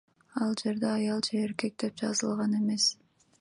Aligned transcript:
Ал 0.45 0.53
жерде 0.61 0.87
аял 0.93 1.21
же 1.27 1.43
эркек 1.43 1.77
деп 1.85 2.03
жазылган 2.05 2.57
эмес. 2.63 2.89